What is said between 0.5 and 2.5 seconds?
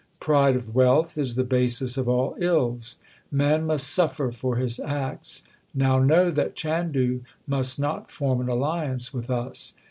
of wealth is the basis of all